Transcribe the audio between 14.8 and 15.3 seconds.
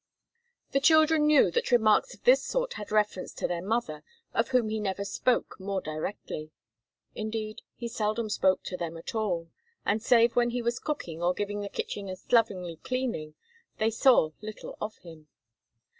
of him.